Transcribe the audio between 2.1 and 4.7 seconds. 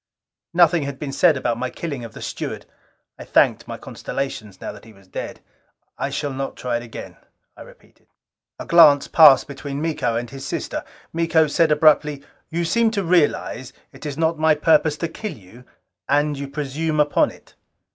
the steward. I thanked my constellations